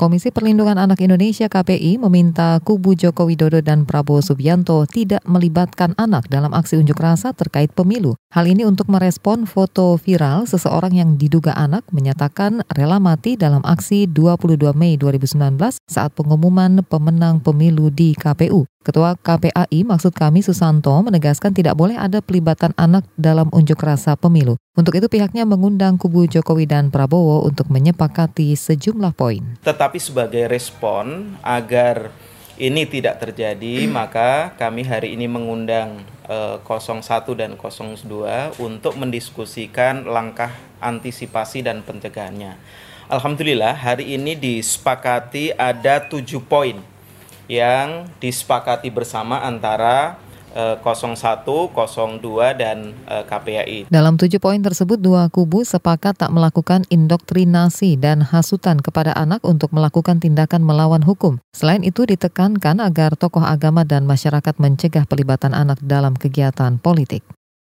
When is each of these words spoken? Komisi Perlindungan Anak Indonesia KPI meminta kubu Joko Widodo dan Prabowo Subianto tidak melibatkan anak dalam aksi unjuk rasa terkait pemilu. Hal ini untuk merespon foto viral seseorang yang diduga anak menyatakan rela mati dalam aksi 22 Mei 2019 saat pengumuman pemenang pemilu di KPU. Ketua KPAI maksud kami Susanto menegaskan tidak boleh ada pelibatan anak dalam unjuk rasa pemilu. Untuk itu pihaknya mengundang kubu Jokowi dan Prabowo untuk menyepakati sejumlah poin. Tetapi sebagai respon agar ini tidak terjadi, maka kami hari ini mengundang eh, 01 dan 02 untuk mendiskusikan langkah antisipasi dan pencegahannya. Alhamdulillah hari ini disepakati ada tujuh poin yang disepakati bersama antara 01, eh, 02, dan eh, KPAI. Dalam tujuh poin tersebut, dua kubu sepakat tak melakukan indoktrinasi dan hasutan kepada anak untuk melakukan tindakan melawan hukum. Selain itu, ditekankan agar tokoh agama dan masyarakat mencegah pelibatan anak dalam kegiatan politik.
Komisi 0.00 0.32
Perlindungan 0.32 0.80
Anak 0.80 1.04
Indonesia 1.04 1.44
KPI 1.44 2.00
meminta 2.00 2.56
kubu 2.64 2.96
Joko 2.96 3.28
Widodo 3.28 3.60
dan 3.60 3.84
Prabowo 3.84 4.24
Subianto 4.24 4.88
tidak 4.88 5.20
melibatkan 5.28 5.92
anak 6.00 6.24
dalam 6.32 6.56
aksi 6.56 6.80
unjuk 6.80 6.96
rasa 6.96 7.36
terkait 7.36 7.68
pemilu. 7.76 8.16
Hal 8.32 8.48
ini 8.48 8.64
untuk 8.64 8.88
merespon 8.88 9.44
foto 9.44 10.00
viral 10.00 10.48
seseorang 10.48 10.96
yang 10.96 11.20
diduga 11.20 11.52
anak 11.52 11.84
menyatakan 11.92 12.64
rela 12.72 12.96
mati 12.96 13.36
dalam 13.36 13.60
aksi 13.60 14.08
22 14.08 14.72
Mei 14.72 14.96
2019 14.96 15.84
saat 15.84 16.16
pengumuman 16.16 16.80
pemenang 16.80 17.44
pemilu 17.44 17.92
di 17.92 18.16
KPU. 18.16 18.69
Ketua 18.80 19.12
KPAI 19.12 19.84
maksud 19.84 20.16
kami 20.16 20.40
Susanto 20.40 20.96
menegaskan 21.04 21.52
tidak 21.52 21.76
boleh 21.76 22.00
ada 22.00 22.24
pelibatan 22.24 22.72
anak 22.80 23.04
dalam 23.12 23.52
unjuk 23.52 23.76
rasa 23.76 24.16
pemilu. 24.16 24.56
Untuk 24.72 24.96
itu 24.96 25.04
pihaknya 25.04 25.44
mengundang 25.44 26.00
kubu 26.00 26.24
Jokowi 26.24 26.64
dan 26.64 26.88
Prabowo 26.88 27.44
untuk 27.44 27.68
menyepakati 27.68 28.56
sejumlah 28.56 29.12
poin. 29.12 29.60
Tetapi 29.60 30.00
sebagai 30.00 30.48
respon 30.48 31.36
agar 31.44 32.08
ini 32.56 32.88
tidak 32.88 33.20
terjadi, 33.20 33.84
maka 34.00 34.56
kami 34.56 34.88
hari 34.88 35.12
ini 35.12 35.28
mengundang 35.28 36.00
eh, 36.24 36.56
01 36.64 37.04
dan 37.36 37.60
02 37.60 38.64
untuk 38.64 38.96
mendiskusikan 38.96 40.08
langkah 40.08 40.56
antisipasi 40.80 41.60
dan 41.60 41.84
pencegahannya. 41.84 42.56
Alhamdulillah 43.12 43.76
hari 43.76 44.16
ini 44.16 44.40
disepakati 44.40 45.52
ada 45.52 46.00
tujuh 46.00 46.40
poin 46.48 46.80
yang 47.50 48.06
disepakati 48.22 48.94
bersama 48.94 49.42
antara 49.42 50.14
01, 50.54 51.70
eh, 51.70 52.18
02, 52.22 52.54
dan 52.58 52.94
eh, 53.06 53.22
KPAI. 53.26 53.78
Dalam 53.90 54.18
tujuh 54.18 54.38
poin 54.42 54.58
tersebut, 54.58 54.98
dua 54.98 55.30
kubu 55.30 55.62
sepakat 55.62 56.18
tak 56.18 56.30
melakukan 56.30 56.82
indoktrinasi 56.90 57.98
dan 57.98 58.22
hasutan 58.22 58.78
kepada 58.82 59.14
anak 59.14 59.42
untuk 59.46 59.70
melakukan 59.70 60.18
tindakan 60.18 60.62
melawan 60.62 61.02
hukum. 61.06 61.38
Selain 61.54 61.82
itu, 61.86 62.06
ditekankan 62.06 62.82
agar 62.82 63.14
tokoh 63.14 63.42
agama 63.42 63.86
dan 63.86 64.06
masyarakat 64.06 64.54
mencegah 64.58 65.06
pelibatan 65.06 65.54
anak 65.54 65.78
dalam 65.82 66.18
kegiatan 66.18 66.78
politik. 66.82 67.22